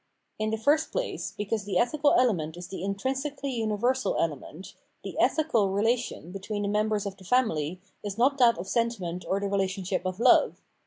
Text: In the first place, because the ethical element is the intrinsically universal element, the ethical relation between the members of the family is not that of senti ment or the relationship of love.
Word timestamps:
In 0.39 0.49
the 0.49 0.57
first 0.57 0.91
place, 0.91 1.31
because 1.37 1.63
the 1.65 1.77
ethical 1.77 2.13
element 2.13 2.57
is 2.57 2.67
the 2.67 2.83
intrinsically 2.83 3.51
universal 3.51 4.17
element, 4.17 4.73
the 5.03 5.15
ethical 5.19 5.69
relation 5.69 6.31
between 6.31 6.63
the 6.63 6.67
members 6.67 7.05
of 7.05 7.17
the 7.17 7.23
family 7.23 7.79
is 8.03 8.17
not 8.17 8.39
that 8.39 8.57
of 8.57 8.67
senti 8.67 8.97
ment 8.99 9.25
or 9.27 9.39
the 9.39 9.45
relationship 9.47 10.03
of 10.03 10.19
love. 10.19 10.59